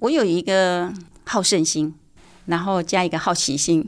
[0.00, 0.92] 我有一个
[1.24, 1.92] 好胜心，
[2.46, 3.84] 然后加一个好奇心。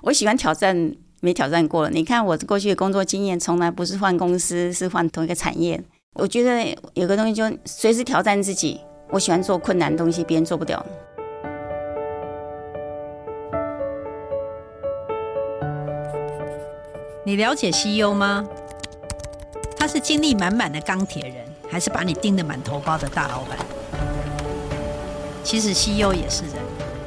[0.00, 1.90] 我喜欢挑战没挑战过。
[1.90, 5.78] 你看我过去的工作经验，从来不是换公司，是换同一个产业。
[6.14, 8.80] 我觉得有个东西就随时挑战自己。
[9.10, 10.82] 我喜欢做困难的东西，别人做不了。
[17.22, 18.48] 你了解 CEO 吗？
[19.76, 23.58] 他是精力满满的钢铁人，还是把你盯得满头包的大老板？
[25.42, 26.54] 其实 CEO 也是人，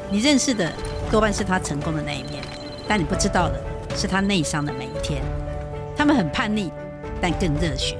[0.10, 0.72] 你认识的
[1.10, 2.44] 多半是他成功的那一面，
[2.88, 3.62] 但你不知道的
[3.96, 5.24] 是他内伤的每一天。
[5.96, 6.72] 他们很叛逆，
[7.22, 7.96] 但更热血。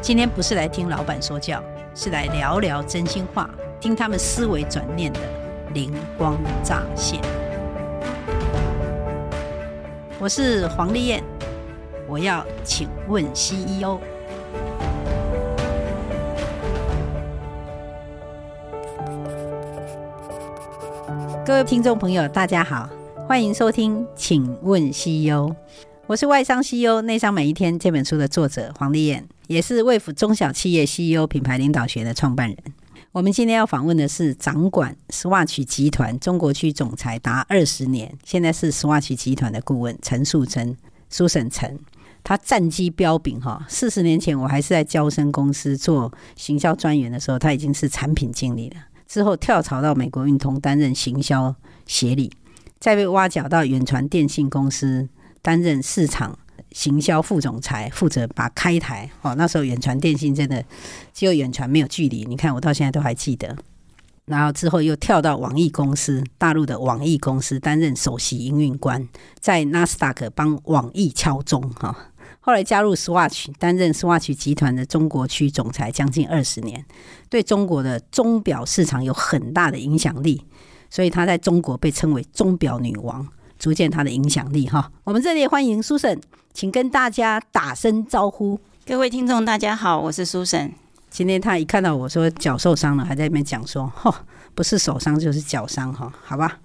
[0.00, 1.62] 今天不是来听老板说教，
[1.94, 3.48] 是来聊聊真心话，
[3.80, 5.20] 听他们思维转念的
[5.72, 7.20] 灵光乍现。
[10.18, 11.22] 我是黄丽燕，
[12.08, 13.98] 我要请问 CEO。
[21.46, 22.88] 各位听众朋友，大家好，
[23.28, 25.54] 欢迎收听，请问 CEO。
[26.06, 32.56] 我是外商 CEO 内商每一天这本书的作者黄丽燕，也是卫府中小企业 CEO 品牌领导学的创办人。
[33.12, 40.74] 我们今天要访问的是掌管 Swatch 集团中国区总裁达二十年，现在是 Swatch 集团的顾问陈素贞
[41.12, 41.78] ，Susan 陈。
[42.24, 48.76] 他战绩彪炳哈，四十年前我还是在娇生公司做行销专员的时候，他已经是产品经理了。
[49.06, 51.54] 之后跳槽到美国运通担任行销
[51.86, 52.32] 协理，
[52.80, 55.08] 再被挖角到远传电信公司
[55.42, 56.38] 担任市场
[56.72, 59.34] 行销副总裁，负责把开台哦。
[59.36, 60.64] 那时候远传电信真的
[61.12, 63.56] 只有远传没有距离，你看我到现在都还记得。
[64.26, 69.06] 然后之后又跳到网易公司，大陆的网易公司担任首席营运官，
[69.38, 71.94] 在纳斯达克帮网易敲钟哈。
[72.46, 76.84] 后来加入 Swatch，担任 Swatch 集团的中国区总裁将近二十年，
[77.30, 80.44] 对中国的钟表市场有很大的影响力，
[80.90, 83.26] 所以她在中国被称为钟表女王，
[83.58, 84.92] 逐渐她的影响力哈。
[85.04, 86.20] 我们热烈欢迎 Susan，
[86.52, 88.60] 请跟大家打声招呼。
[88.84, 90.72] 各位听众大家好，我是 Susan。
[91.08, 94.14] 今天她一看到我说脚受伤了，还在那边讲说，吼，
[94.54, 96.58] 不是手伤就是脚伤哈，好吧。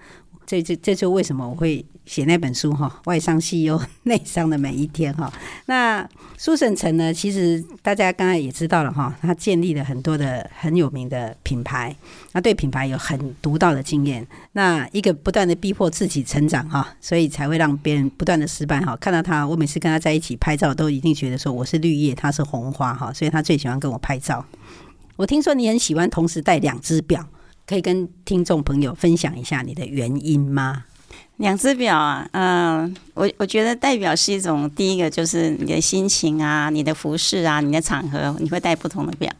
[0.49, 5.31] 这这这就为什么我会写那本书哈，外伤西忧内伤的每一天哈。
[5.67, 11.95] 那苏沈成呢，其实大家刚才也知道了哈，他建立了很多的很有名的品牌，
[12.33, 14.25] 他对品牌有很独到的经验。
[14.53, 18.95] 那一个不断的逼迫自己成长哈，所以才会让别人不断的失败哈。
[18.95, 24.43] 看到他，我每次跟他在一起拍照，都一定觉得说我是绿叶，他是红花哈，所以他最喜欢跟我拍照。
[25.15, 27.23] 我听说你很喜欢同时戴两只表。
[27.69, 30.85] 可以跟听众朋友分享一下你的原因吗？
[31.37, 39.31] 两只表啊，嗯、呃，我我觉得代表是一种，第一个就是你的心情啊，你的服饰啊，你的场合，你会戴不同的表。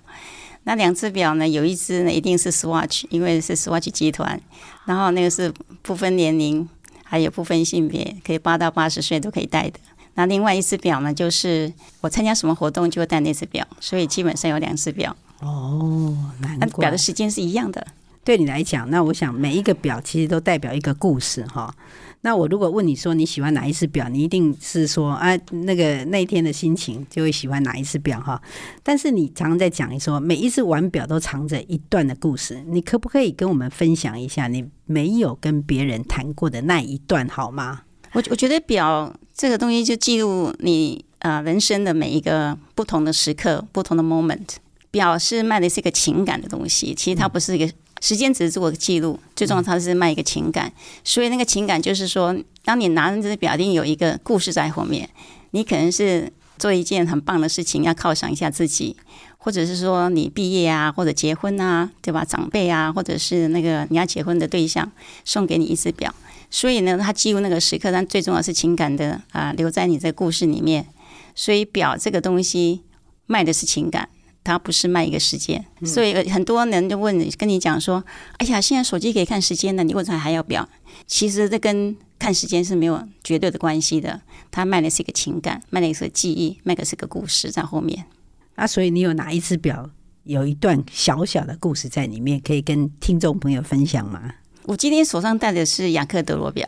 [0.65, 4.39] 那两只表呢，有一只呢一定是 Swatch，因为是 Swatch 集团，
[4.85, 5.51] 然后那个是
[5.81, 6.69] 不分年龄，
[7.03, 9.79] 还有不分性别，可以八到八十岁都可以戴的。
[10.13, 15.15] 那另外一只表呢，就是我参加什么活动就会戴那只表，所以基本上有两只表。
[15.39, 16.83] 哦，难怪。
[16.83, 17.87] 表的时间是一样的。
[18.23, 21.73] 对你来讲，那我想每一个表其实都代表一个故事哈。
[22.21, 28.39] 那我如果问你说你喜欢哪一只表，你一定是说啊，那个那一天的心情就会喜欢哪一只表哈。
[28.83, 37.83] 但是你常常在讲一说，每一只腕表都藏着一段的故事，你可不可以跟我们分享一下你没有跟别人谈过的那一段好吗？
[38.11, 44.57] 我我觉得表这个东西就记录你呃人生的每一个不同的时刻，不同的 moment。
[44.91, 47.71] 表是卖的是一个情感的东西，其实它不是一个。
[48.01, 50.71] 时间只是做个记录，最重要它是卖一个情感，
[51.03, 55.09] 所以那个情感就是说，当你拿着这只表，一定有一个故事在后面。
[55.51, 58.95] 你可能是做一件很棒的事情，要犒赏一下自己，
[59.37, 62.23] 或者是说你毕业啊，或者结婚啊，对吧？
[62.23, 64.91] 长辈啊，或者是那个你要结婚的对象
[65.25, 66.13] 送给你一只表，
[66.51, 70.85] 所以呢，它记录那个时刻，但最重要是情感的啊，留在你这故事里面。
[71.33, 72.81] 所以表这个东西
[73.25, 74.09] 卖的是情感。
[74.43, 78.03] 它不是卖一个时间，所以很多人就问你，跟你讲说
[78.37, 80.67] ：“哎呀，现在手机可以看时间了，你为什么还要表？”
[81.05, 84.21] 其实这跟看时间是没有绝对的关系的。
[84.51, 88.05] 它卖的是一个情感，卖的是个记忆，卖的是个故事在后面。
[88.55, 89.89] 那所以你有哪一只表
[90.23, 94.33] 有一段小小的故事在里面，可以跟听众朋友分享吗？
[94.63, 96.67] 我今天手上戴的是雅克德罗表。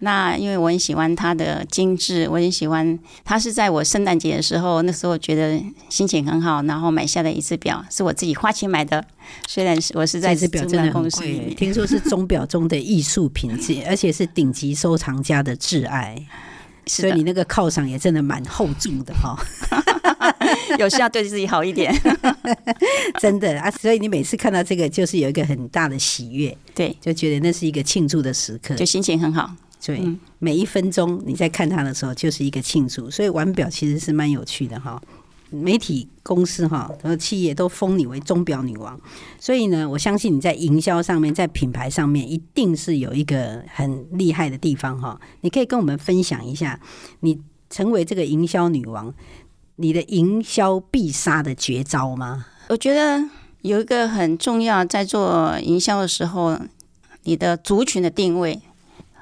[0.00, 9.04] 那因为我很喜欢它的精致，我很喜欢它是在我圣诞节的时候，那时候觉得心情很好，然后买下的一只表，是我自己花钱买的。
[9.46, 16.16] 虽然是我是在这只表真的很贵，听说是钟表中的艺术品质，而且是顶级收藏家的挚爱。
[16.86, 19.38] 所以你那个犒赏也真的蛮厚重的哈，
[20.78, 21.94] 有需要对自己好一点，
[23.20, 23.70] 真的啊！
[23.70, 29.54] 所以你每次看到这个，就是有一个很大的喜悦，对，就觉得那是一个庆祝的时刻，就心情很好。
[29.84, 33.10] 对，嗯、每一分钟你在看它的时候，就是一个庆祝。
[33.10, 35.00] 所以玩表其实是蛮有趣的哈。
[35.52, 38.96] 媒体公司哈和企业都封你为钟表女王，
[39.40, 45.20] 所以呢，我相信你在营销上面，在品牌上面，一定是有一个很厉害的地方哈。
[45.40, 46.78] 你可以跟我们分享一下，
[47.18, 47.36] 你
[47.68, 49.12] 成为这个营销女王，
[49.74, 52.46] 你的营销必杀的绝招吗？
[52.68, 53.20] 我觉得
[53.62, 56.56] 有一个很重要，在做营销的时候，
[57.24, 58.62] 你的族群的定位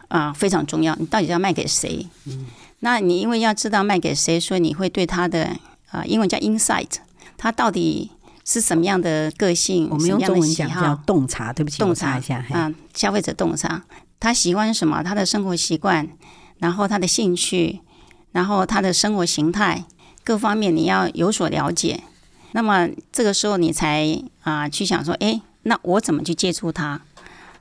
[0.08, 0.94] 啊非常重要。
[0.96, 2.06] 你到底要卖给谁？
[2.26, 2.46] 嗯，
[2.80, 5.56] 那你因为要知道卖给谁，所以你会对他的。
[5.90, 6.96] 啊，英文叫 insight，
[7.38, 8.10] 他到底
[8.44, 9.88] 是什么样的个性？
[9.90, 13.82] 我们用中文讲叫洞察，对不起，洞察一下啊，消费者洞察，
[14.20, 15.02] 他喜欢什么？
[15.02, 16.06] 他的生活习惯，
[16.58, 17.80] 然后他的兴趣，
[18.32, 19.86] 然后他的生活形态，
[20.22, 22.02] 各方面你要有所了解。
[22.52, 27.00] 那么这个时候你才啊去想说，哎，那我怎么去接触他？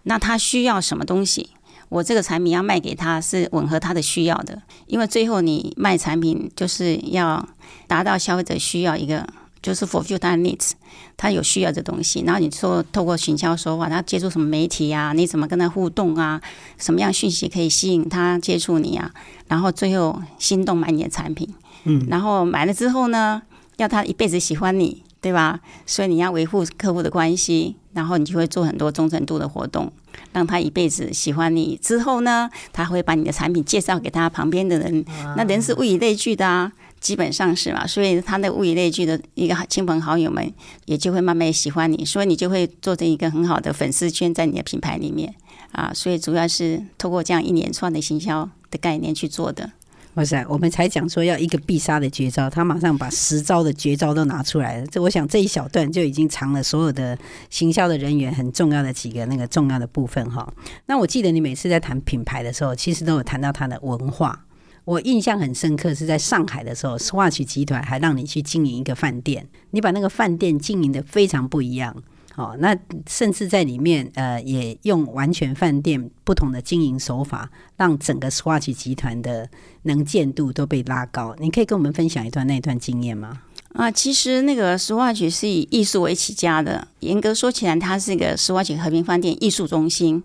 [0.03, 1.51] 那他需要什么东西？
[1.89, 7.47] 我这个产品要卖给他是吻合他的需要的，因为最后你卖产品就是要
[7.87, 9.25] 达到消费者需要一个，
[9.61, 10.71] 就是 fulfill their needs，
[11.15, 12.21] 他有需要的东西。
[12.25, 15.13] 然后你说透过行销手法，他接触什么媒体啊？
[15.13, 16.41] 你怎么跟他互动啊？
[16.77, 19.11] 什么样讯息可以吸引他接触你啊？
[19.47, 21.47] 然后最后心动买你的产品，
[21.85, 23.41] 嗯，然后买了之后呢，
[23.77, 25.61] 要他一辈子喜欢你，对吧？
[25.85, 29.91] 所以你要维护客户的关系，然后你就会做很多忠诚度的活动。
[30.31, 35.03] 让他一辈子喜欢你之后呢，他会把你的产品介绍给他旁边的人。
[35.35, 37.87] 那人是物以类聚的啊，基本上是嘛。
[37.87, 40.53] 所以他的物以类聚的一个亲朋好友们
[40.85, 45.33] 也就会慢慢喜欢你，所以你就会做成一个很好的粉丝圈在你的品牌里面
[45.71, 45.91] 啊。
[45.93, 49.71] 所以主要是透过这样一连串的行销的概念去做的。
[50.17, 50.43] 哇塞！
[50.49, 54.87] 我们才讲说要一个必杀的绝招，他马上把十招的绝招都拿出来了。
[54.87, 57.15] 这我想这一小段就已经藏了所有的
[57.51, 60.51] 行销的人员很重要的几个那个重要的部分哈。
[60.87, 64.43] 那我记得你每次在谈品牌的时候，其实都有谈到它的文化。
[64.85, 71.95] 我印象很深刻，是在上海的时候，Swatch 集团还让你去经营一个饭店，你把那个饭店经营得非常不一样。
[72.37, 79.49] 哦，那甚至在里面，呃，也用完全饭店不同的经营手法，让整个 Swatch 集团的
[79.81, 81.35] 能见度都被拉高。
[81.39, 83.41] 你可以跟我们分享一段那一段经验吗？
[83.73, 90.21] 啊，其实那个 Swatch 是以艺术为起家的，严格说起来，它是一个 Swatch 和平饭店艺术中心。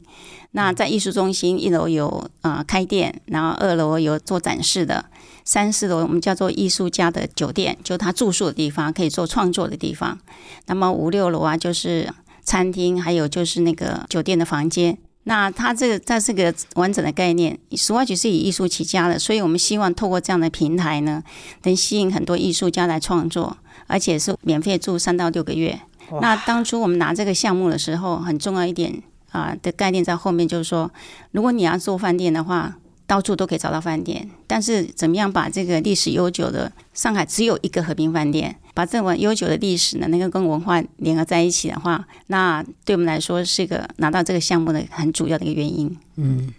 [0.50, 5.06] 那在艺术中心一楼有啊开店，然后二楼有做展示的。
[5.44, 10.18] 三四楼我们叫做艺术家的酒店，就他住宿的地方，可以做创作的地方。
[10.66, 12.12] 那么五六楼啊，就是
[12.42, 14.96] 餐厅，还有就是那个酒店的房间。
[15.24, 21.22] 那它这个在这个完整的概念，Swatch 是以艺术起家的，所以我们希望透过这样的平台呢，
[21.62, 23.56] 能吸引很多艺术家来创作，
[23.86, 25.80] 而且是免费住三到六个月。
[26.20, 30.90] 那当初我们拿这个项目的时候，很重要一点啊的概念在后面，就是说，
[31.30, 32.76] 如果你要做饭店的话。
[33.12, 45.94] 到处都可以找到饭店，但是怎么样把这个历史悠久的上海只有一个和平饭店，把这么悠久的历史呢，能够跟文化联合在一起的话，那对我们来说是一个拿到这个项目的很主要的一个原因。
[46.16, 46.50] 嗯，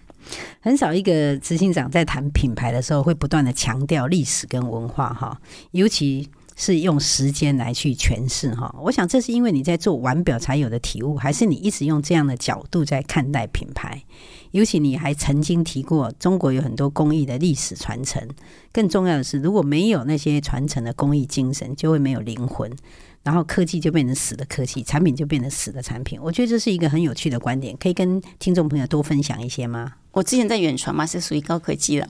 [0.62, 5.36] 很少一个执行长在谈品牌的时候会不断的强调历史跟文化哈，
[5.72, 8.74] 尤其是用时间来去诠释哈。
[8.82, 14.04] 我想这是因为你在做腕表才有的体悟，还是你一直用这样的角度在看待品牌？
[14.52, 18.28] 尤其你还曾经提过，中国有很多工艺的历史传承。
[18.72, 22.72] 更重要的是，如果没有那些传承的工艺精神，就会没有灵魂，
[23.24, 26.20] 然后科技就变成死的科技，产品就变成死的产品。
[26.22, 29.94] 我觉得这是一个很有趣的观点，可以跟听众朋友多分享一些吗？
[30.12, 32.08] 我之前在远传嘛，是属于高科技的，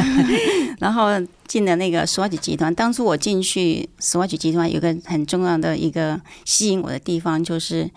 [0.78, 1.08] 然后
[1.48, 2.72] 进了那个 Swatch 集团。
[2.74, 7.90] 当初我进去 Swatch 集团，有个很重要的一个吸引我的地方，就是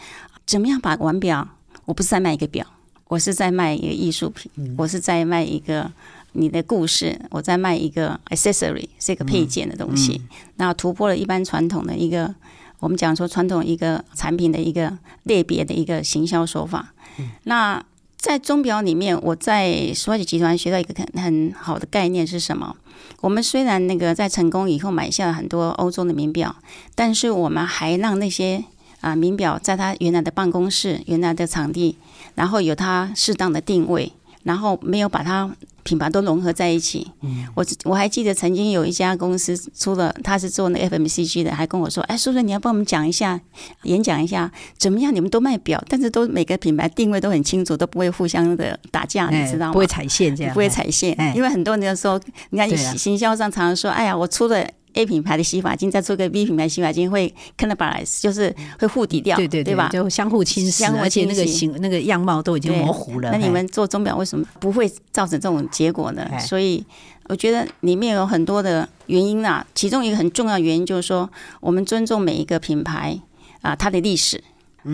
[0.45, 1.47] 怎么样把腕表，
[1.85, 2.65] 我不是在卖一个表。
[3.09, 5.89] 我是在卖一个艺术品，嗯、我是在卖一个
[6.33, 10.21] 你的故事，我在卖一个 accessory，是一个配件的东西。
[10.57, 12.33] 那、突破了一般传统的一个，
[12.79, 16.93] 我们讲说传统一个产品的一个类别的一个行销手法。
[17.17, 17.83] 嗯、那
[18.17, 22.75] 在钟表里面，我在 Swatch 集团学到一个很很好的概念是什么？
[23.21, 26.55] 我们虽然那个在成功以后买下了很多欧洲的名表，
[26.93, 28.63] 但是我们还让那些
[29.01, 31.97] 啊名表在他原来的办公室、原来的场地。
[32.35, 35.51] 然后有它适当的定位，然后没有把它
[35.87, 37.07] 品牌都融合在一起。
[37.21, 43.39] 嗯，我我还记得曾经有一家公司出了，他是做那 FMCG 的，还跟我说：“哎，叔叔，你要帮我们讲一下，
[43.83, 45.15] 演讲一下，怎么样？
[45.15, 49.71] 你们都卖表，但是都每个品牌定位都很清楚，都不会互相的打架，你知道吗？
[49.71, 51.15] 不会踩线这样，不会踩线。
[51.33, 59.89] 因为很多人就说，你看行销上常常说：‘哎呀，我出了 A 品牌的洗发精，再做个 B 品牌洗发精，会 cannibalize，就是会互抵掉，对对对，对吧？
[59.89, 63.29] 就相互侵蚀，而且那个形那个样貌都已经模糊了。
[63.31, 66.27] 那你们做钟表为什么不会造成这种结果呢？
[66.39, 66.83] 所以
[67.25, 71.29] 我觉得里面有很多的原因啊，其中一个很重要的原因就是说，
[71.61, 73.19] 我们尊重每一个品牌
[73.61, 74.43] 啊，它的历史。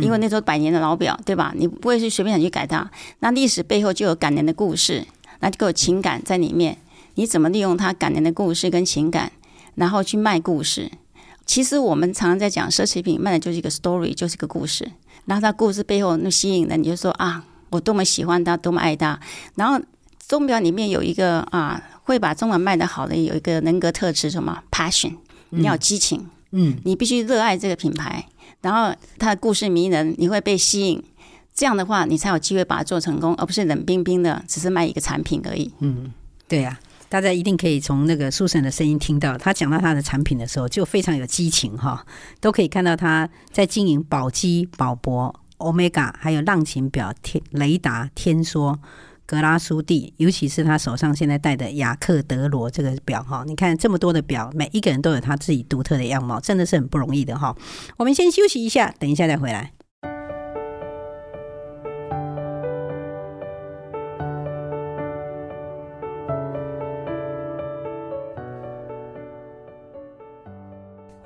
[0.01, 1.53] 因为那时候百年的老表，对吧？
[1.55, 2.89] 你不会是随便想去改它。
[3.19, 5.05] 那历史背后就有感人的故事，
[5.39, 6.75] 那就有情感在里面。
[7.13, 9.31] 你怎么利用它感人的故事跟情感，
[9.75, 10.91] 然后去卖故事？
[11.45, 14.89] 其实我们常常在讲奢侈品卖的就是一个 story，就是一个故事。
[15.25, 19.19] 然后它故事背后那吸引人，你就说啊，我多么喜欢它，多么爱它。
[19.55, 19.79] 然后
[20.27, 25.15] 钟表里面有一个啊，会把钟表卖得好的有一个人格特质，什么 passion，
[25.49, 28.25] 你要激情，嗯，你必须热爱这个品牌。
[28.61, 31.03] 然后它的故事迷人，你会被吸引，
[31.53, 35.71] 这样的话你才有机会把它做成功，而不是冷冰冰的，只是卖一个产品而已。
[35.79, 36.13] 嗯，
[36.47, 36.82] 对呀、啊，
[37.13, 42.03] 大家一定可以从那个 Susan 的声音听到，他讲到他的产品的时候就非常有激情哈，
[42.41, 48.75] 都可以看到他在经营宝玑、宝珀、Omega，还有浪琴表、天雷达、天梭。
[49.27, 57.55] 格拉苏蒂，尤其是他手上现在戴的雅克德罗这个表哈，你看这么多的表，每一个人都有他自己独特的样貌，真的是很不容易的哈。
[57.97, 59.71] 我们先休息一下，等一下再回来。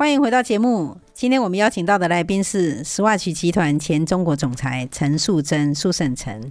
[0.07, 6.49] 欢迎回到节目，今天我们邀请到的来宾是 Swatch 集团前中国总裁陈素贞苏省成。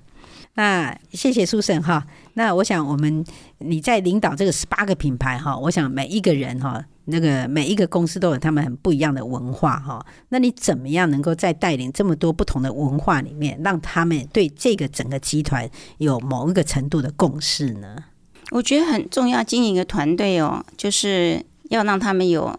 [0.56, 2.06] 那谢谢苏省哈。
[2.34, 3.24] 那我想我们
[3.56, 10.04] 你在领导这个十八个品牌哈，我想每一个人哈，那个每一个公司都有他们很不一样的文化哈。
[10.28, 17.96] 那你怎么样能够在带领这么多不同的文化里面，让他们对这个整个集团有某一个程度的共识呢？
[18.50, 22.54] 我觉得很重要，经营一个团队哦，就是要让他们有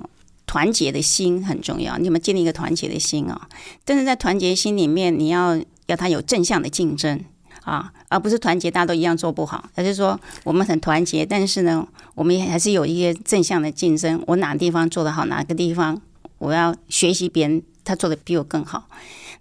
[0.48, 2.00] 团结的心很重要。
[2.00, 3.40] 你们建立一个团结的心哦？
[3.86, 7.24] 但是在团结心里面，你要要他有正向的竞争。
[7.64, 9.70] 啊，而不是团结，大家都一样做不好。
[9.76, 11.86] 而是说，我们很团结，但是呢，
[12.16, 14.24] 我们也还是有一些正向的竞争。
[14.26, 16.02] 我哪个地方做得好，哪个地方
[16.38, 18.88] 我要学习别人，他做得比我更好。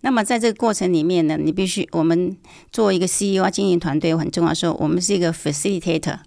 [0.01, 2.37] 那么在这个过程里面呢，你必须，我们
[2.73, 4.53] 作为一个 CEO 啊，经营团队很重要。
[4.53, 6.19] 说我们是一个 facilitator，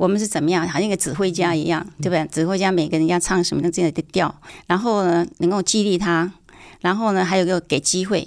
[0.00, 2.26] 我们是怎么样，好像一个指挥家一样，对不对？
[2.32, 4.34] 指挥家每个人要唱什么的这样的调，
[4.66, 6.32] 然后呢，能够激励他，
[6.80, 8.26] 然后呢，还有一个给机会。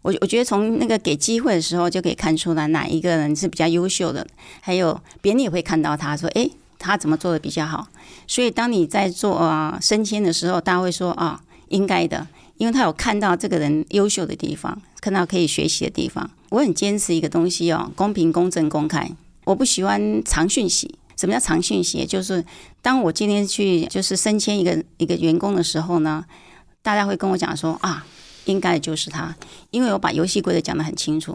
[0.00, 4.26] 我我觉得从那个给机会的时候就可以看出来哪一个人是比较优秀的，
[4.62, 7.86] 还有别人也会看到他说，诶，他怎么做的比较好。
[8.26, 16.30] 所以当你在做啊升迁的时候，大家会说啊，应该的，因为他有看到这个人优秀的地方，看到可以学习的地方。
[16.48, 19.10] 我很坚持一个东西哦，公平、公正、公开。
[19.44, 20.94] 我不喜欢长讯息。
[21.16, 22.04] 什么叫长讯息？
[22.04, 22.44] 就是
[22.82, 26.24] 当我今天去就是升迁一个一个员工的时候呢，
[26.82, 28.04] 大家会跟我讲说啊。
[28.46, 29.34] 应该就是他，
[29.70, 31.34] 因为我把游戏规则讲得很清楚。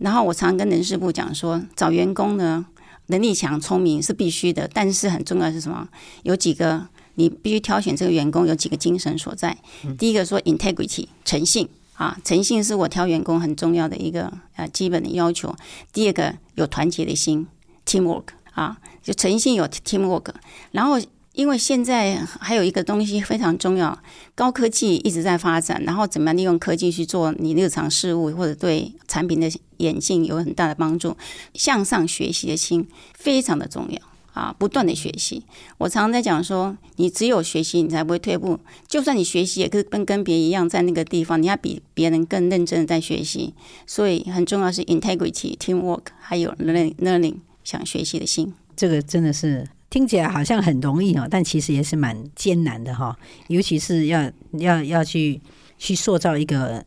[0.00, 2.66] 然后我常跟人事部讲说，找员工呢，
[3.06, 5.88] 能力强、聪明是必须的，但是很重要的是什么？
[6.24, 9.56] 有几个你必须挑选这个员工，有几个精神所在。
[9.96, 15.54] 第一个说 integrity 诚信啊，诚信是我挑员工很重要的一个呃基本的要求。
[15.92, 17.46] 第二个有团结的心
[17.86, 20.26] teamwork 啊，就诚信有 teamwork，
[20.70, 21.00] 然后。
[21.34, 23.98] 因为现在还有一个东西非常重要，
[24.34, 31.16] 高科技一直在发展，然后怎么样利用科技去做你日常事务，或者对产品的演进有很大的帮助。
[31.54, 33.98] 向上学习的心非常的重要
[34.32, 35.42] 啊，不断的学习。
[35.78, 38.58] 我常常在讲说，你只有学习，你才不会退步。
[38.88, 43.54] 就算你学习也跟跟跟别人一样，在那个地方，你要比别人更认真的在学习。
[43.86, 48.52] 所以很重要是 integrity、teamwork，还有 learning learning 想学习的心。
[48.76, 49.68] 这个真的是。
[49.92, 53.14] 听起来好像很容易哦，但其实也是蛮艰难的哈。
[53.48, 55.38] 尤其是要要要去
[55.76, 56.82] 去塑造一个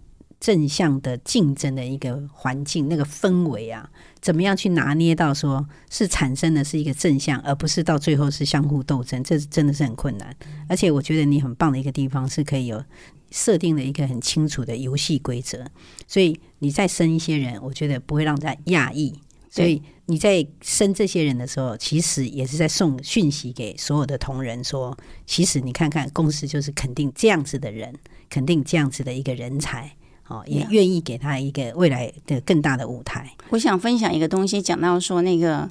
[0.45, 3.89] 正向的竞争的一个环境，那个氛围啊，
[4.21, 10.35] 怎么样去拿捏到说是产生的是一个正向，而不是到最后是相互斗争，这真的是很困难。
[10.69, 12.83] 而且我觉得你很棒的一个地方是可以有
[13.31, 15.65] 设定了一个很清楚的游戏规则，
[16.07, 19.19] 所以你再生一些人，我觉得不会让人家讶异。
[19.49, 27.95] 所以你在生这些人的时候，其实也是在送讯息给所有的同仁，说，其实你看看公司就是肯定这样子的人，
[28.29, 29.95] 肯定这样子的一个人才，
[30.27, 33.31] 哦，也愿意给他一个未来的更大的舞台。
[33.49, 35.69] 我想分享一个东西，讲到说那个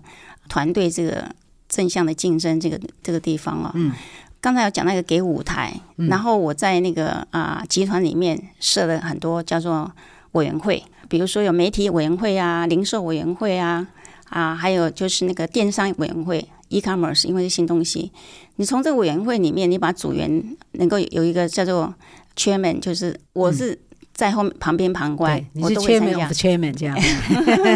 [0.49, 1.35] 团队这个
[1.69, 3.93] 正向的竞争这个这个地方啊，嗯，
[4.41, 9.91] 刚才有讲那个给舞台，然后我在那个啊集团里面设了很多叫做
[10.33, 10.83] 委员会。
[11.09, 13.87] 比如说有媒体委员会啊，零售委员会啊，
[14.31, 18.11] 啊，还有就是那个电商委员会，e-commerce，因为是新东西。
[18.57, 21.95] 你从这个委员会里面，你把组员能够有一个叫做
[22.37, 23.79] chairman，就是我是
[24.15, 26.97] 在后面旁边旁观，嗯、我是 chairman of chairman 这样。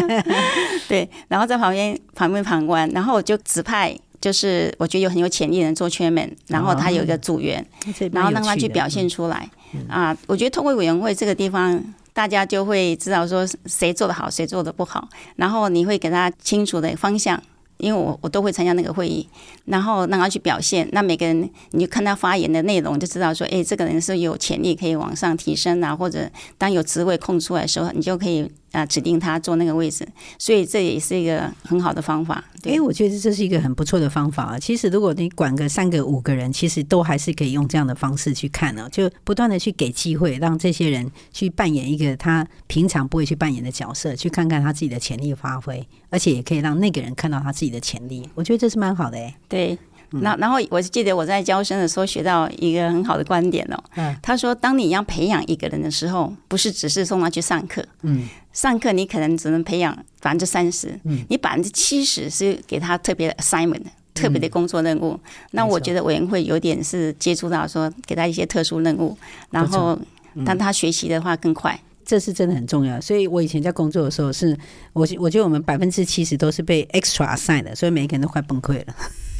[0.89, 9.47] 对，然后在旁边旁边旁观，然后我就指派，就是我觉得有很有潜力的人做 chairman，然后他有一个组员，哦、然后让他去表现出来。
[9.73, 11.83] 嗯、啊，我觉得通过委员会这个地方。
[12.11, 17.41] 大家就会知道说谁做的好，谁做的不好，然后你会给他清楚的方向，
[17.79, 19.27] 因为我我都会参加那个会议，
[19.65, 20.87] 然后让他去表现。
[20.91, 28.49] 那每个人你就看他发言的内容，就知道说，哎，这个人是有潜力可以往上提升啊，或者当有职位空出来的时候，你就可以。
[28.71, 30.07] 啊，指定他坐那个位置，
[30.37, 32.43] 所以这也是一个很好的方法。
[32.61, 34.59] 对，欸，我觉得这是一个很不错的方法啊。
[34.59, 48.29] 其实，如果你管个三个、五个人，其实都还是可以用这样的方式去看呢，就不断的去给机会，让这些人去扮演一个他平常不会去扮演的角色，去看看他自己的潜力发挥，而且也可以让那个人看到他自己的潜力。
[48.35, 49.35] 我觉得这是蛮好的哎。
[49.47, 49.77] 对。
[50.11, 58.27] 那然后我记得我在招生的时候学到一个很好的观点哦，嗯他说，当你要培养一个人的时候，不是只是送他去上课，嗯，
[58.59, 65.17] 上课你可能只能培养百分之三十，嗯，你百分之七十是给他特别的 assignment，特别的工作任务。
[65.51, 69.17] 那我觉得委员会有点是接触到说给他一些特殊任务，
[69.49, 69.97] 然后
[70.45, 72.99] 让他学习的话更快，这是真的很重要。
[72.99, 74.53] 所以我以前在工作的时候是，
[74.91, 78.93] 我我觉得我们百分之七十都是被 extra assign 的，所以每一个人都快崩溃了。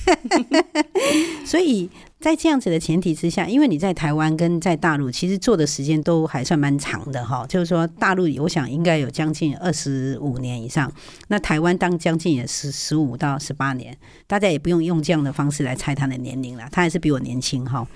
[1.45, 7.45] 所以在这样子的前提之下，因为你在台湾跟在大陆，其实做的时间都还算蛮长的哈。
[7.47, 10.91] 就是说，大陆我想应该有将近二十五年以上，
[11.29, 13.97] 那台湾当将近也是十五到十八年。
[14.27, 17.87] 大家也不用用这样的方式来猜他的年龄了，他还是比我年轻哈。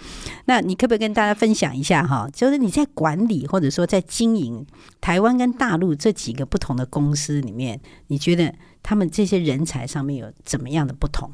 [0.46, 2.26] 那你可不可以跟大家分享一下哈？
[2.32, 4.66] 就是你在管理或者说在经营
[5.02, 7.78] 台湾跟大陆这几个不同的公司里面，
[8.08, 11.30] 你觉得他们这些人才上面有怎么样的不同？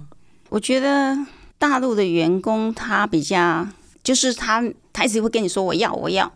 [0.50, 1.16] 我觉得
[1.60, 3.68] 大陆的员工他比较，
[4.02, 6.32] 就是他他一直会跟你说我要我要，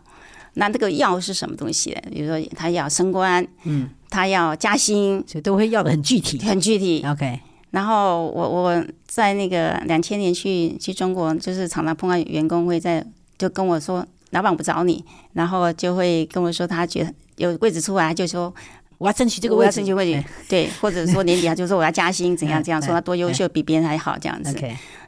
[0.52, 1.96] 那这个要是什么东西？
[2.12, 7.02] 比如说他要升官，嗯，他要加薪，所以都会要的很具体，很具体。
[7.04, 7.40] OK。
[7.70, 13.04] 然后我我在那个两千年去去中国，就是常常碰到员工会在
[13.38, 18.54] 就跟我说，老板不找你，然后就会跟我说他觉得有位置出来，就说。
[18.98, 24.56] 我要争取这个位置，我要争取位置，对，或者说年底他就说我要加薪， 怎样这样说他多优秀，比别人还好这样子。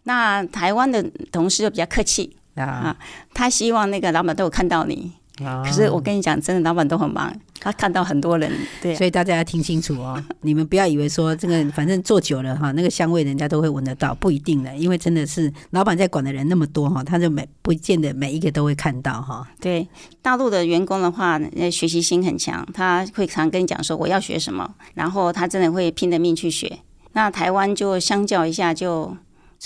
[0.04, 2.96] 那台湾的同事就比较客气啊，
[3.34, 5.12] 他希望那个老板都有看到你。
[5.38, 10.22] 可是我跟你讲，真的，老板都很忙，他看到很多人，对，所以大家要听清楚哦。
[10.40, 19.46] 你们不要以为说这个，反正做久了哈，那个香味人家都会闻得到，不一定的，因为真的是老板在管的人那么多哈，他就每不见得每一个都会看到哈。
[19.60, 19.86] 对，
[20.22, 26.78] 大陆的员工的话，那学习心很强，他会常跟你讲说我要学什么，然后他真的会拼了命去学。
[27.12, 29.16] 那台湾就相较一下就。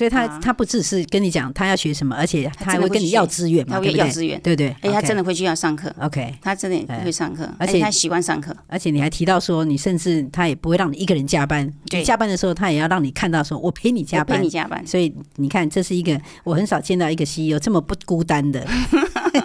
[0.00, 4.74] 所以他他不只是跟你讲他要学什么，而且他还会跟你要资源嘛，他会要资源，对不对？
[4.80, 8.56] 哎，他真的会去要上课，OK，他真的会上课，而且他喜欢上课。
[8.66, 14.82] 而且你还提到说，你甚至他也不会让你一个人加班，对加班的时候他也要让你看到说，我陪你加班，陪你加班。
[14.86, 18.66] 所以你看，这是一个我很少见到一个 CEO 这么不孤单的。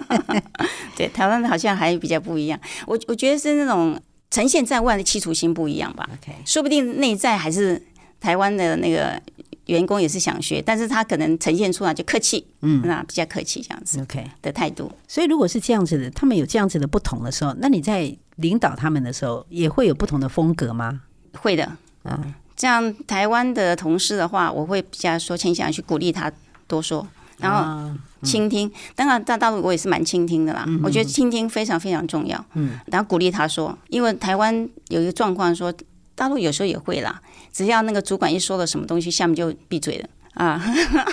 [0.96, 2.58] 对，台湾好像还比较不一样。
[2.86, 6.08] 我我觉得是那种呈现在外的企图心不一样吧。
[6.14, 7.82] OK，说不定内在还是
[8.18, 9.20] 台湾的那个。
[9.66, 14.90] 员工也是想学，但是他可能呈现出来就客气，嗯，那比较客气这样子，OK 的态度。
[15.08, 21.02] 所以如果是这样子的，他们有这样子的不同的时候，那你在领导他们的时候，也会有不同的风格吗？
[21.40, 26.30] 会的，嗯，这样台湾的同事的话，我会比较说倾向去鼓励他
[26.68, 27.06] 多说，
[27.38, 28.70] 然后倾听。
[28.94, 32.42] 当然在大陆我也是蛮倾听的啦，我觉得倾听非常非常重要。
[32.54, 35.74] 嗯，然后鼓励他说，因为台湾有一个状况说。
[36.18, 37.20] 大陆有时候也会啦，
[37.56, 40.62] 只要那个主管一说了什么东西，下面就闭嘴了啊。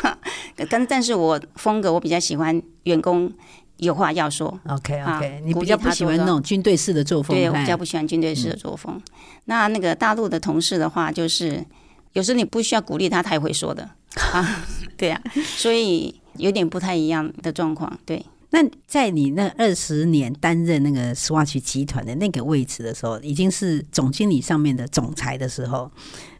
[0.69, 3.31] 但但是我风格我比较喜欢员工
[3.77, 4.59] 有话要说。
[4.67, 7.33] OK OK，你比较不喜欢那种军队式的作风。
[7.33, 8.93] 对，我比较不喜欢军队式的作风。
[8.95, 9.01] 嗯、
[9.45, 11.65] 那那个大陆的同事的话，就是
[12.11, 13.89] 有时候你不需要鼓励他，他也会说的
[14.33, 14.65] 啊。
[14.97, 15.21] 对啊，
[15.55, 17.97] 所以有点不太一样的状况。
[18.05, 18.25] 对。
[18.55, 25.91] 那在你那二十年担任那个 Swatch 集团的那个位置的时候，已经是总经理上面的总裁的时候，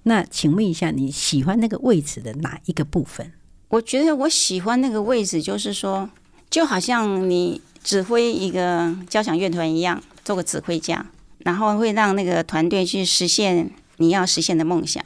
[0.03, 3.33] 那请问一下，你喜欢那个位置的哪一个部分？
[3.69, 6.07] 我觉得我喜欢那个位置，就是说，
[6.51, 11.03] 就好像你指挥一个交响乐团一样，做个指挥家，
[11.39, 15.03] 然后会让那个团队去实现你要实现的梦想。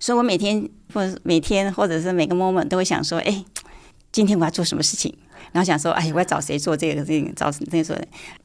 [0.00, 3.44] 所以我每天或者每天或者是每个 moment 都会想说，哎，
[4.10, 5.16] 今天我要做什么事情？
[5.52, 7.04] 然后想说，哎，我要找谁做这个？
[7.04, 7.96] 这个找谁做？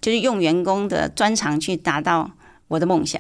[0.02, 2.32] 就是用员工的专长去达到
[2.68, 3.20] 我的梦想。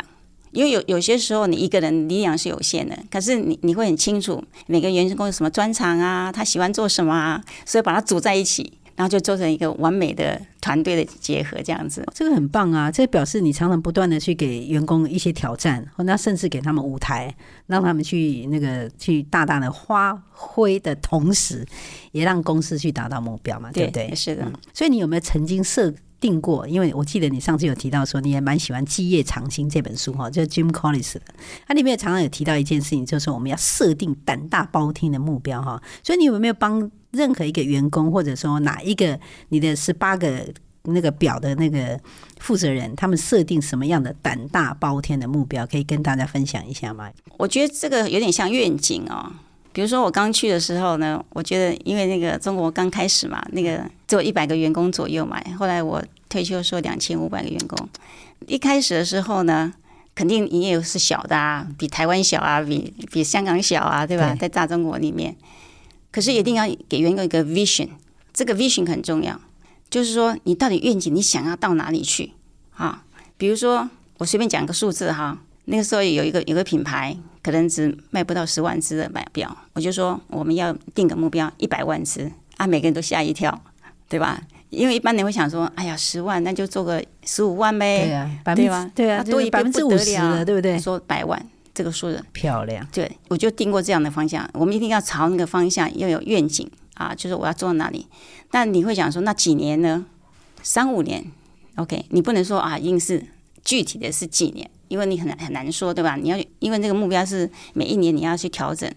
[0.52, 8.74] 因为有有些时候你一个人力量是有限的，可是你你会很清楚每个员工有什么专长啊，他喜欢做什么啊，所以把它组在一起。
[8.96, 12.92] 然后就做成一个完美的团队的结合，这样子，这个很棒啊！
[12.92, 17.36] 这表示你常常不断的去给员工一些挑战，或那甚至给他们舞台，
[17.68, 21.66] 让他们去那个去大大的发挥的同时，
[22.12, 24.16] 也让公司去达到目标嘛，对，对不对？
[24.16, 24.54] 是的、嗯。
[24.74, 26.66] 所以你有没有曾经设定过？
[26.66, 31.22] 因为我记得你上次有提到说，你也蛮喜欢《基业长青》这本书哈，就是 Jim Collins 的，
[31.68, 35.82] 它里面常常有提到一件事情，就是说我们要设定胆大包天的目标哈。
[36.02, 36.90] 所以你有没有帮？
[37.14, 40.52] 任何一个员工，或者说哪一个你的十八个
[40.86, 42.02] 那个表的那个
[42.40, 47.12] 负责人，他们设定什么样的胆大包天的目标，可以跟大家分享一下吗？
[47.38, 49.32] 我觉得这个有点像愿景哦。
[49.74, 55.42] 比如说我刚去的时候呢，我觉得因为那个中国刚开始嘛，那个只有一百个员工左右嘛。
[55.58, 57.90] 后来我退休说两千五百个员工，
[58.48, 59.74] 一开始的时候呢，
[60.14, 64.34] 肯定营业额是小的啊，比台湾小啊，比比香港小啊，对吧？
[64.36, 65.36] 对，在大中国里面。
[66.12, 67.90] 可是一定要给员工一个 vision，
[68.32, 69.42] 这个 vision 很重要，
[69.90, 72.34] 就是说你到底愿景你想要到哪里去
[72.76, 73.04] 啊？
[73.38, 83.62] 比如说我随便讲个数字哈，那个时候有一个有个品牌可能只卖不到十万只的买表，我就说我们要定个目标一百万只啊，每个人都吓一跳，
[84.10, 84.42] 对吧？
[84.70, 88.92] 因为一般人会想说，哎呀，十万那就做个十五万呗，对啊，对吧？
[88.96, 90.80] 对啊，多一百分之五十了，对不对？
[90.80, 91.46] 说百万。
[91.76, 94.48] 这个数字漂亮，对，我就定过这样的方向。
[94.54, 98.06] 我们一定要朝那个方向，要有愿景啊，就是我要做到哪里。
[98.52, 100.06] 但你会想说，那几年呢？
[100.62, 101.26] 三五年
[101.78, 103.26] ，OK，你不能说啊，硬是
[103.66, 106.16] 具体的是几年，因为你很难很难说，对吧？
[106.16, 108.88] 你要因为这个目标是每一年你要去调整，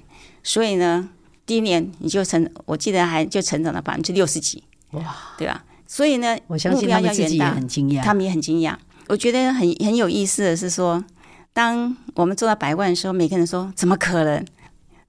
[0.43, 1.09] 所以呢，
[1.47, 5.65] 第一年你就成，我记得还就成长了百分之六十几，哇，对吧？
[5.87, 8.77] 所以呢，我相信他们自己也很惊讶，他们也很惊讶。
[9.09, 11.03] 我觉得很很有意思的是说。
[11.57, 14.45] 当我们做到百万的时候，每个人说怎么可能？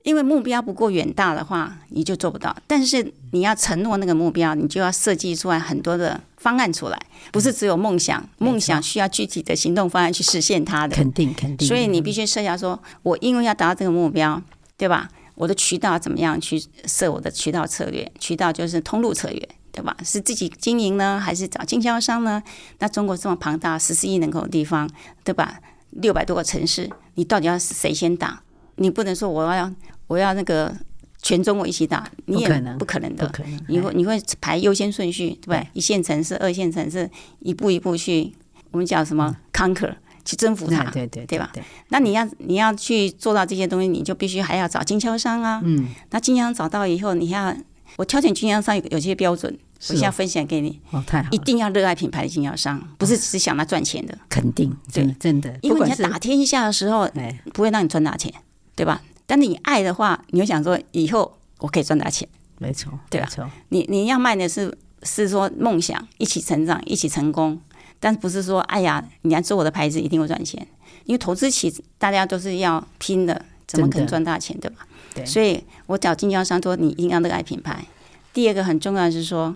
[0.07, 2.55] 因为目标不够远大的话，你就做不到。
[2.65, 6.97] 但是你要承诺那个目标，你就要设计出来很多的方案出来，
[7.29, 8.25] 不是只有梦想。
[8.37, 10.95] 梦想需要具体的行动方案去实现它的。
[10.95, 11.67] 肯定肯定。
[11.67, 14.41] 所以你必须设下说，我因为要达到这个目标，
[14.77, 15.09] 对吧？
[15.35, 18.09] 我的渠道怎么样去设我的渠道策略？
[18.17, 19.93] 渠道就是通路策略，对吧？
[20.05, 22.41] 是自己经营呢，还是找经销商呢？
[22.79, 24.89] 那中国这么庞大，十四亿人口的地方，
[25.25, 25.59] 对吧？
[25.89, 28.41] 六百多个城市，你到底要谁先打？
[28.79, 29.73] 你不能说我要
[30.07, 30.75] 我要那个
[31.21, 32.47] 全中国一起打，你也
[32.79, 33.31] 不可能的。
[33.67, 35.67] 你会你会排优先顺序，对不对？
[35.73, 38.33] 一线城市、二线城市，一步一步去，
[38.71, 39.93] 我们叫什么 conquer
[40.25, 41.51] 去征服它，对对对吧？
[41.89, 45.61] 那你要你要去做到这些东西，你就必须还要找经销商啊。
[45.63, 47.55] 嗯，那经销商找到以后，你要
[47.97, 49.57] 我挑选经销商有有些标准。
[49.89, 57.07] 我现在分享给你，哦，太好，一定要热爱品牌的经销商，不是只想他赚钱的，肯定，对，真的，因为你在打天下的时候，
[57.53, 58.33] 不会让你赚大钱，
[58.75, 58.99] 对吧？
[59.27, 63.51] 但是你爱的话，你会想说以后我可以赚大钱，没错，对吧？
[63.69, 67.61] 你你要卖的是是说梦想，一起成长，一起成功，
[67.99, 70.65] 但是不是说哎呀，你要做我的牌子一定会赚钱？
[71.05, 74.87] 因为投资起大家都是要拼的，怎么可能赚大钱，对吧？
[75.13, 77.85] 对，所以我找经销商说，你一定要热爱品牌。
[78.33, 79.55] 第二个很重要的是说。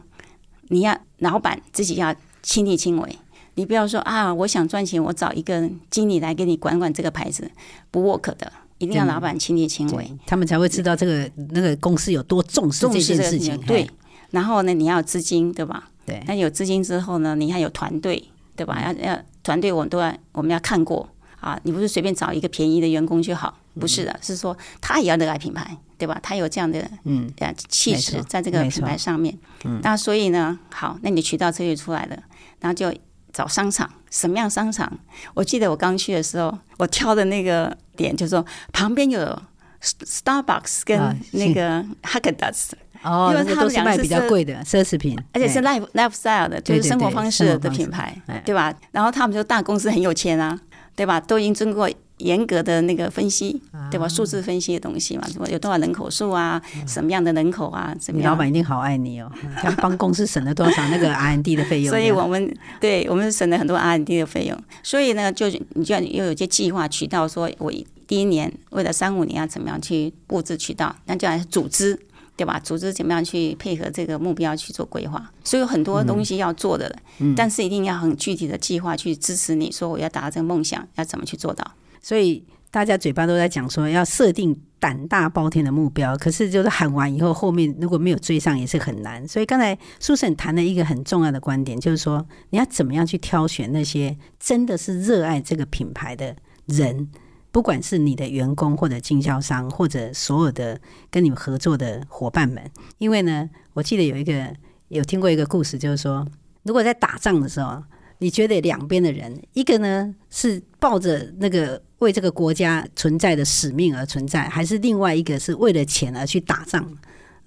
[0.74, 3.20] 你要老板自己要亲力亲为，
[3.56, 7.52] 你不要说啊，我想赚钱，我找一个经理来给你管管这个牌子，
[7.92, 8.50] 不 work 的，
[8.82, 13.56] 一定要老板亲力亲为，他们才会知道这个那个公司有多重视这件事情。
[13.62, 13.90] 对，
[14.32, 15.90] 然后呢，你要有资金，对吧？
[16.06, 18.24] 对，那有资金之后呢，你要有团队，
[18.56, 18.82] 对吧？
[18.84, 21.08] 要要团队，我们都要我们要看过
[21.40, 25.78] 啊，你不是随便找一个便宜的员工就好，不是的，是说他也要热爱品牌。
[26.02, 26.20] 对吧？
[26.24, 27.32] 他有这样的嗯
[27.70, 29.38] 气势，在这个品牌上面。
[29.66, 32.18] 嗯，那所以呢，好，那你渠道策略出来了，
[32.60, 32.92] 然后就
[33.32, 34.92] 找商场，什么样商场？
[35.34, 39.42] 我记得我刚去的时候，我挑的那个点就是说旁边有
[39.82, 42.72] Starbucks 跟那个 Häagen-Dazs
[43.04, 48.16] 哦，因为他们都是卖比较贵的奢侈品，而且是 life lifestyle 的，就是生活方式的品牌，
[48.46, 48.74] 对吧？
[48.92, 50.60] 然后他们就大公司很有钱啊，
[50.96, 51.20] 对吧？
[51.20, 51.90] 都已经经过。
[52.22, 54.08] 严格的那个分析，对吧？
[54.08, 56.62] 数字分析的东西嘛，什么有多少人口数啊？
[56.88, 57.96] 什么样的人口啊？
[58.00, 58.32] 怎么样？
[58.32, 61.90] 老板一定好爱你哦， 他帮公司省了多少那个 R&D 的费用？
[61.90, 64.58] 所以我们对我们省了很多 R&D 的费用。
[64.84, 67.72] 所以呢，就你就要又有些计划渠道，说我
[68.08, 72.00] 第一年为了三五年要怎么样去布置渠道，那就要组织。
[72.38, 72.60] 对吧？
[72.64, 75.30] 组织怎么样去配合这个目标去做规划？
[75.44, 79.72] 所以有很多东西要做的，嗯，但是一定要很具体的计划去支持你。
[79.72, 81.64] 说我要达到这个梦想，要怎么去做到？
[82.02, 89.28] 所以大家嘴巴都在讲说要设定胆大包天的目标，可是就是喊完以后，后面如果没有追上也是很难。
[89.28, 96.36] 所以刚才苏沈谈了一个很重要的观点，就是说你要怎么样去挑选那些真的是热爱这个品牌的
[96.66, 97.08] 人，
[97.52, 100.80] 不管是你的员工或者经销商，或者所有的
[101.12, 102.64] 跟你们合作的伙伴们，
[102.98, 104.52] 因为呢，我记得有一个
[104.88, 106.26] 有听过一个故事，就是说，
[106.64, 107.84] 如果在打仗的时候，
[108.22, 116.86] 你觉得两边的人，一个呢是抱着那个为这个国家存在的使命而存在，还是另外一个是为了钱而去打仗？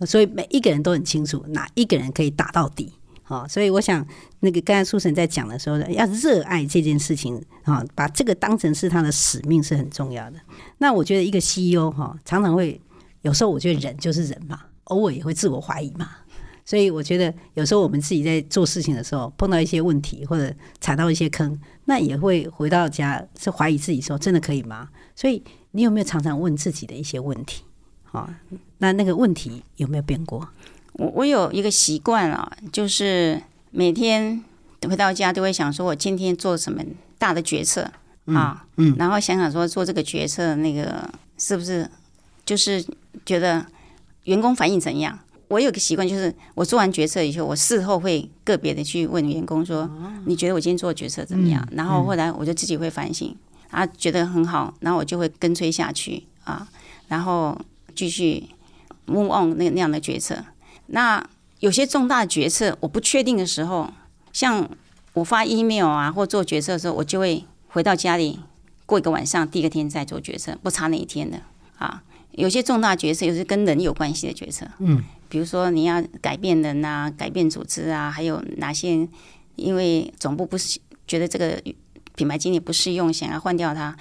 [0.04, 2.92] 所以每一个人都很清楚哪一个人可以打到底。
[3.22, 4.04] 好，所以我想，
[4.40, 10.38] 那个刚才苏神在讲的时候，要热爱这件事情啊，把这个当成是他的使命是很重要的。
[10.78, 12.80] 那我觉得一个 CEO 哈，常常会
[13.22, 16.10] 有时候我觉得人就是人嘛，偶尔也会自我怀疑嘛。
[16.64, 24.88] 所以我觉得有时候我们自己在做事情的时候，碰到一些问题或者踩到一些坑，那也会回到家是怀疑自己说真的可以吗？
[25.14, 27.64] 所以你有没有常常问自己的一些问题？
[28.12, 28.40] 啊，
[28.78, 30.48] 那那个问题有没有变过？
[30.94, 34.42] 我我有一个习惯啊，就是每天
[34.88, 36.82] 回到家都会想说，我今天做什么
[37.18, 37.82] 大的决策
[38.26, 41.90] 啊，嗯，嗯，然后想想说做这个决策那个是不是
[42.46, 42.82] 就是
[43.26, 43.66] 觉得
[44.24, 45.18] 员工反应怎样？
[45.54, 49.88] 我有个习惯，就是我做完决策以后，我事后会个别的去问员工说，
[50.26, 51.64] 你觉得我今天做的决策怎么样？
[51.70, 53.32] 嗯，然后后来我就自己会反省，
[53.70, 56.66] 啊，觉得很好，然后我就会跟催下去啊，
[57.06, 57.56] 然后
[57.94, 58.48] 继续
[59.06, 60.44] move on 那那样的决策。
[60.86, 61.24] 那
[61.60, 63.88] 有些重大决策我不确定的时候，
[64.32, 64.68] 像
[65.12, 68.40] 我发 email 啊，或做决策的时候，我就会回到家里
[68.86, 71.40] 过一个晚上，第一个天再做决策，不差哪一天的
[71.78, 72.02] 啊。
[72.36, 79.08] 有些重大决策，有些跟人有关系的决策，嗯，比如说你要改变人啊，改变组织啊，还有哪些
[79.56, 81.60] 因为总部不是觉得这个
[82.16, 83.96] 品牌经理不适用，想要换掉他，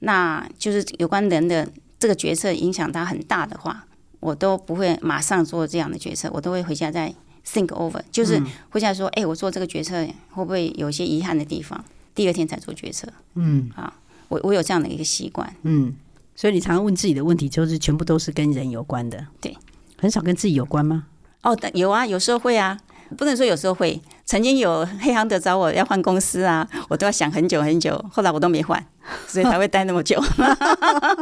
[0.00, 3.84] 那就是有关人的这个决策影响他很大的话。
[4.20, 7.14] 我都不会马上做这样的决策，我都会回家再
[7.46, 11.84] think over，就是回家说，哎、嗯欸，我做这个决策会不会有些遗憾的地方？
[12.16, 13.06] 第二天才做决策。
[13.36, 13.94] 嗯，啊，
[14.26, 15.54] 我我有这样的一个习惯。
[15.62, 15.94] 嗯，
[16.38, 19.26] 所以你常常问自己的问题，就是全部都是跟人有关的。
[19.40, 19.56] 对，
[20.00, 21.06] 很少跟自己有关吗？
[21.42, 22.78] 哦，有啊，有时候会啊。
[23.16, 28.80] 不能说有时候会，曾经有黑行的找我要换公司啊，我都要想很久很久，后来我都没换，
[29.26, 30.22] 所以才会待那么久。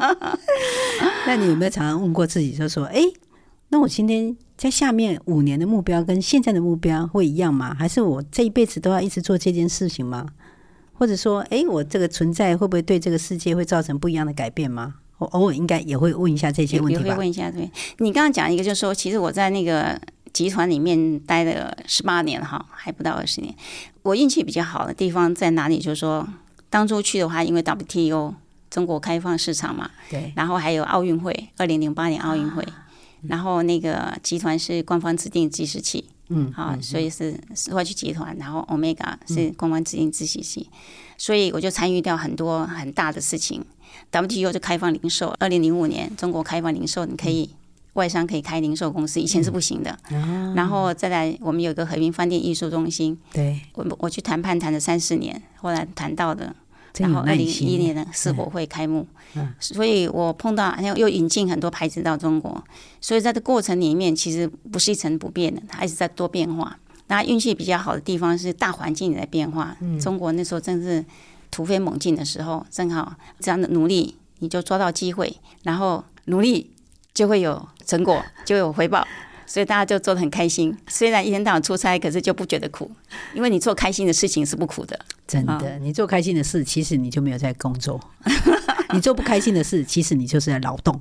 [1.26, 3.00] 那你有没有常常问过自己，就说：哎，
[3.70, 7.74] 那我今天在下面五年的目标跟现在的目标会一样吗？
[7.78, 10.26] 还是我这一辈子都要一直做这件事情吗？
[10.92, 14.96] 或者说，哎，我这个存在会不会对这个世界会造成不一样的改变吗？
[15.18, 17.04] 我偶尔应该也会问一下这些问题吧。
[17.04, 17.70] 也会问一下，对。
[17.98, 20.00] 你刚刚讲一个，就是说，其实我在那个。
[20.32, 23.54] 集团里面待了十八年哈，还不到二十年。
[24.02, 25.78] 我运气比较好的地方在哪里？
[25.78, 26.28] 就是说，
[26.68, 28.34] 当初去的话，因为 WTO
[28.68, 30.30] 中国开放市场嘛，对。
[30.36, 32.86] 然后还有奥运会，二零零八年奥运会，啊、
[33.22, 40.76] 然后那个集团是官方指定计时器，嗯，好、啊，所以是石化区集团，然后 Omega 是公关指定计时器，嗯、
[41.16, 43.64] 所以我就参与掉很多很大的事情。
[44.10, 47.50] WTO 就开放零售，二零零五年中国开放零售，你可以。
[47.94, 49.98] 外商可以开零售公司，以前是不行的。
[50.10, 53.16] 嗯、然后再来，我们有一个和平饭店艺术中心。
[53.32, 56.54] 对，我我去谈判谈了三四年，后来谈到的。
[56.98, 62.62] 然后二零一一年的世博会开幕，嗯、所以我碰到又又引进很多牌子到中国，
[63.00, 66.78] 所以在这过程里面其实不是一成不变的，它一直在多变化。
[67.08, 69.76] 那运气比较好的地方是大环境也在变化。
[69.80, 71.04] 嗯、中国那时候正是
[71.50, 76.70] 突飞猛进的时候，正好这样的努力，你就抓到机会，然后努力。
[77.16, 79.02] 就会有成果，就有回报，
[79.46, 80.76] 所以大家就做的很开心。
[80.86, 82.90] 虽然一天到晚出差，可是就不觉得苦，
[83.32, 85.00] 因为你做开心的事情是不苦的。
[85.26, 87.98] 真的，哦、你做开心的事，其实你就没有在工作；
[88.94, 90.98] 你做不开心的事，其实你就是在劳动。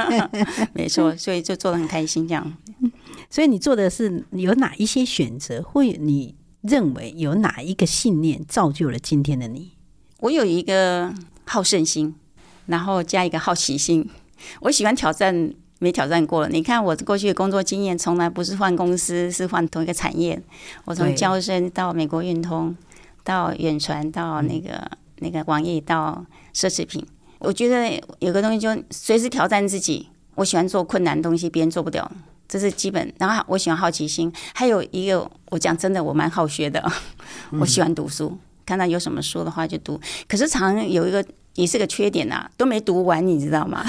[0.74, 2.52] 没错，所以就做的很开心，这样。
[3.30, 9.72] 所以你做的是有哪一些选择，或你认为有哪一个信念造就了今天的你？
[10.20, 11.12] 我有一个
[11.44, 12.14] 好胜心，
[12.66, 14.08] 然后加一个好奇心。
[14.60, 16.48] 我喜欢挑战没挑战过了。
[16.48, 20.40] 你看我过去的工作经验，从来不是换公司，是换同一个产业。
[20.84, 22.74] 我从交生到美国运通，
[23.26, 27.04] 到远传，到那个那个网页，到奢侈品。
[27.40, 30.08] 我觉得有个东西就随时挑战自己。
[30.36, 32.08] 我喜欢做困难的东西，别人做不了，
[32.46, 33.12] 这是基本。
[33.18, 36.80] 然后我喜欢好奇心，还有一个我讲真的，我蛮好学的。
[37.58, 39.98] 我喜欢读书，看到有什么书的话就读。
[40.28, 41.24] 可是常常有一个。
[41.56, 43.82] 也是个缺点呐、啊，都没读完，你知道吗？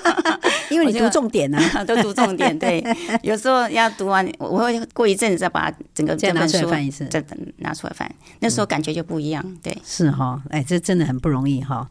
[0.72, 2.58] 因为你读重点啊， 都读重点。
[2.58, 2.82] 对，
[3.22, 7.22] 有时候要读完，我会过一阵子再把整个这本书翻一次，再
[7.58, 8.10] 拿出来翻。
[8.40, 9.44] 那时候感觉就不一样。
[9.62, 11.86] 对，是哈，哎，这真的很不容易哈。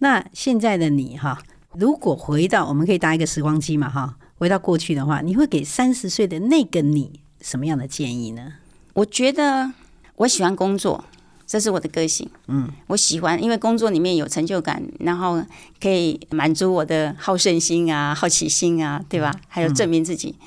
[0.00, 1.38] 那现在的你哈，
[1.72, 8.52] 如果回到，我们可以搭一个时光机嘛哈，回到过去的话，你会给三十岁的那个你什么样的建议呢？
[8.92, 9.72] 我觉得
[10.16, 11.02] 我喜欢工作，
[11.46, 12.28] 这是我的个性。
[12.48, 15.40] 嗯，我喜欢，因为工作里面有成就感，然后
[15.80, 19.32] 可以满足我的好胜心啊、好奇心啊，对吧？
[19.46, 20.34] 还有证明自己。
[20.40, 20.46] 嗯、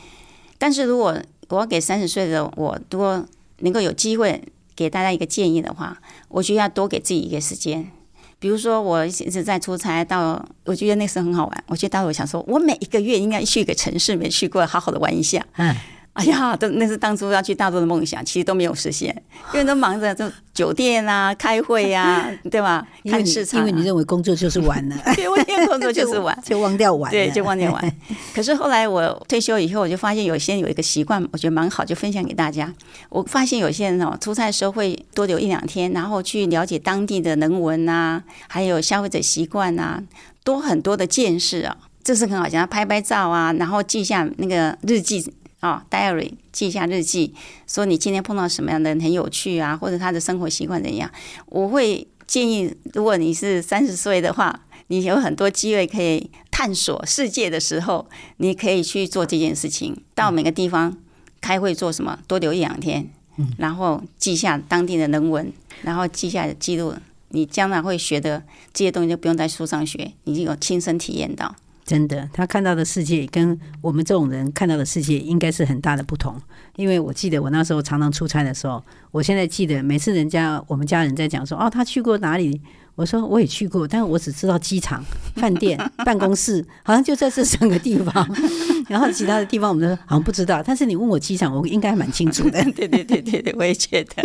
[0.58, 3.26] 但是如果我要给三十岁的我，如果
[3.60, 4.44] 能够有机会
[4.76, 7.90] 给大家一个建议的话，我觉得要多给自己一个时间。
[8.38, 11.64] 比如说，我一直在出差，到我觉得那时候很好玩。
[11.68, 15.46] 我觉得待会我想说，我每一个月应该去一个城市没去过，好好的玩一下。
[15.58, 15.76] 嗯。
[16.14, 19.16] 哎呀，都那是当初要去大陆的梦想，其实都没有实现，
[19.54, 22.86] 因为都忙着就酒店啊、 开会啊，对吧？
[23.10, 27.98] 看市场，因为你认为工作就是玩了，对，我认为工作就是玩， 就忘掉玩，对，就忘掉玩。
[28.36, 32.74] 可是后来我退休以后，我就发现有些人有一个习惯，我觉得蛮好，就分享给大家。
[33.10, 40.04] 我发现有些人哦，出差的时候会多留一两天，然后去了解当地的人文啊，还有消费者习惯啊，
[40.44, 45.34] 多很多的见识啊，这是很好，像拍拍照啊，然后记下那个日记。
[45.62, 47.34] 哦，diary 记一下日记，
[47.68, 51.12] 说你今天碰到什么样的人很有趣啊，或者他的生活习惯怎样？
[51.48, 60.02] 我会建议，如果你是三十岁的话，你有很多机会可以探索世界的时候，你可以去做这件事情。
[60.16, 60.98] 到每个地方
[61.42, 63.10] 开会做什么，多留一两天，
[63.58, 66.94] 然后记下当地的人文，然后记下记录，
[67.30, 68.44] 你将来会学的
[68.74, 71.56] 这些东西就不用在书上学，你就有亲身体验到。
[71.90, 76.40] 真的，他看到的世界跟我们这种人看到的世界应该是很大的不同。
[76.76, 82.62] 因为我记得我那时候常常出差的时候，我现在记得每次人家我们家人在讲说哦，他去过哪里，
[82.94, 85.04] 我说我也去过，但是我只知道机场、
[85.36, 88.36] 饭店、办公室，好像就在这三个地方，
[88.88, 90.62] 然后其他的地方我们都好像不知道。
[90.64, 92.64] 但是你问我机场，我应该蛮清楚的。
[92.76, 94.24] 对对对对对，我也觉得。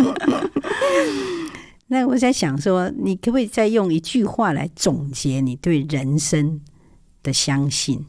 [1.88, 6.60] 那我在想说，你可不可以再用一句话来总结你对人生
[7.24, 8.06] 的相信，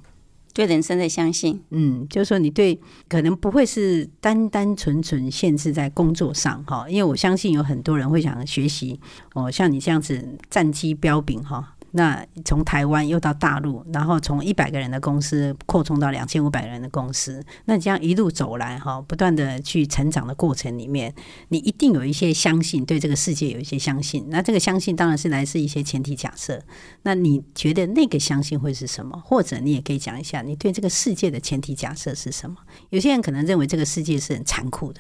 [0.54, 9.00] 对人生的相信，嗯，就是说你对可能不会是单单纯纯限制在工作上哈，因为我相信有很多人会想学习
[9.34, 11.75] 哦，像你这样子战绩标炳哈。
[11.98, 21.16] 那从台湾又到大陆，然后从一百个人的公司扩充到两千五百人的公司，那这样一路走来哈，不断的去成长的过程里面，
[21.48, 24.26] 你一定有一些相信，对这个世界有一些相信。
[24.30, 26.62] 那这个相信当然是来自一些前提假设。
[27.04, 29.18] 那你觉得那个相信会是什么？
[29.26, 32.58] 或者你也可以讲一下，你对这个世界的前提假设是什么？
[32.90, 35.00] 有些人可能认为这个世界是很残酷的。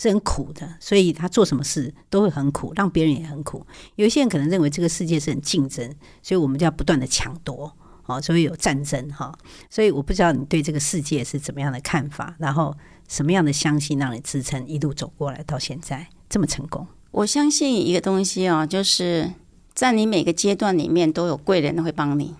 [0.00, 3.66] 是很苦的，所以他做什么事都会很苦，让别人也很苦。
[3.96, 7.70] 有一些人可能认为这个世界是很竞争，所以我们就要不断的抢夺，
[8.06, 9.30] 哦，所以有战争哈。
[9.68, 12.74] 所以我不知道你对这个世界是怎么样的看法，然后
[13.08, 16.86] 什么样的相信让你支撑一路走过来到现在这么成功？
[17.10, 19.30] 我相信一个东西啊，就是
[19.74, 22.34] 在你每个阶段里面都有贵人会帮你，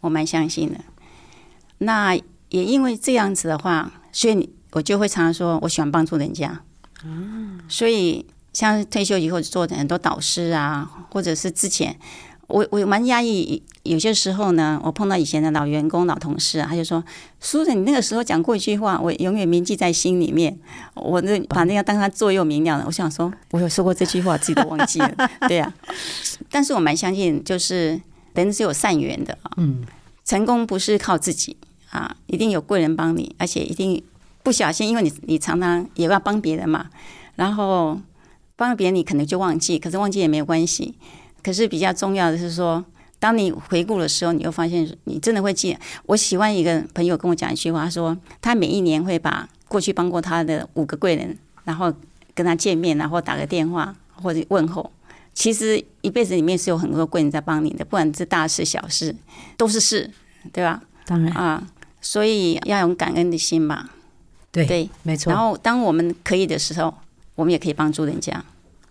[0.00, 0.80] 我蛮相信的。
[1.76, 6.62] 那也因为这样子的话，所以我就会常常说我喜欢帮助人家。
[7.04, 11.96] 嗯，所以像退休以后做的很多导师啊，或者是之前
[12.48, 17.02] 我我蛮压抑，有些时候呢，我碰到以前的老员工、老同事啊，他就说
[17.40, 20.58] ：“苏轼，你那个时候讲过一句话，我永远铭记在心里面。”
[20.94, 22.84] 我那把那个当他座右铭一样的。
[22.84, 25.14] 我想说，我有说过这句话，自己都忘记了。
[25.48, 25.94] 对呀、啊，
[26.50, 27.98] 但是我蛮相信，就是
[28.34, 29.52] 人是有善缘的啊。
[29.56, 29.82] 嗯，
[30.26, 31.56] 成功不是靠自己
[31.90, 34.02] 啊，一定有贵人帮你，而且一定。
[34.42, 36.90] 不小心，因为你你常常也要帮别人嘛，
[37.36, 38.00] 然后
[38.56, 40.94] 帮了别人，你可能就忘记，可是忘记也没有关系。
[41.42, 42.84] 可是比较重要的是说，
[43.18, 45.76] 当你回顾的时候，你又发现你真的会记。
[46.06, 51.92] 我喜欢一个朋友跟我讲一句话，他说他每一年会把过去帮过他的五个贵人，然后
[52.34, 54.90] 跟他见面，然后打个电话或者问候。
[55.34, 59.14] 其实一辈子里面是有很多贵人在帮你的，不管是大事小事，
[59.56, 60.10] 都是事，
[60.52, 60.82] 对吧？
[61.06, 61.66] 当然啊，
[62.00, 63.88] 所以要有感恩的心吧。
[64.52, 65.32] 对对，没错。
[65.32, 66.94] 然后，当我们可以的时候，
[67.34, 68.44] 我们也可以帮助人家。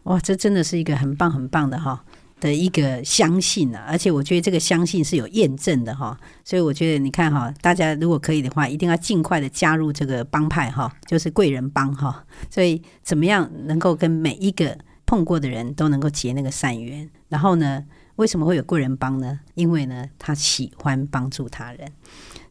[0.04, 2.04] 哇，这真的是一个很棒很棒的哈
[2.40, 3.86] 的一个相信啊！
[3.88, 6.20] 而且我觉得这个相信是有验证的哈。
[6.44, 12.26] 所以我觉得你看哈，大家如果可以的话，一定要尽快的加入这个帮派哈，就是贵人帮哈。
[12.50, 17.08] 所以怎么样能够跟每一个碰过的人都能够结那个善缘？
[17.30, 17.86] 然后呢，
[18.22, 19.40] 为什么会有贵人帮呢？
[19.56, 21.92] 因为呢，他喜欢帮助他人。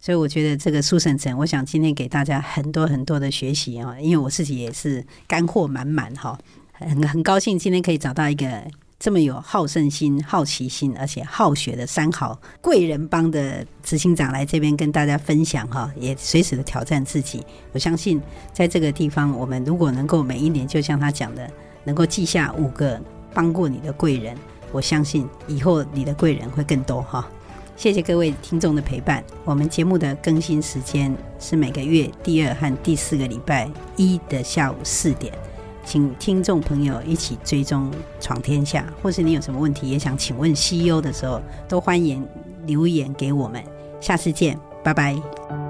[0.01, 6.37] 所以我觉得这个苏圣成，我想今天给大家很多很多的学习啊，因为我自己也是干货满满哈，
[6.73, 8.65] 很很高兴今天可以找到一个
[8.99, 17.47] 这么有好胜心、好奇心，而且好学的三好贵人帮的执行长来这边跟大家分享哈，也随时的挑战自己。
[17.71, 18.21] 我相信
[18.53, 21.49] 在这个地方，我们如果能够每一年就像他讲的，
[21.85, 23.01] 能够记下五个
[23.33, 24.37] 帮过你的贵人，
[24.73, 27.29] 我相信以后你的贵人会更多哈。
[27.77, 29.25] 谢谢各位听众的陪伴。
[29.45, 35.33] 我们节目的更新时间是每个月第二和第四个礼拜一的下午四点。
[35.83, 37.91] 请听众朋友一起追踪
[38.21, 42.25] 闯天下，或是你有什么问题也想请问 CEO 的时候，都欢迎
[42.67, 43.65] 留言给我们。
[43.99, 45.70] 下次见，拜拜。